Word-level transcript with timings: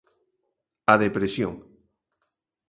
A 0.91 0.93
depresión. 1.03 1.53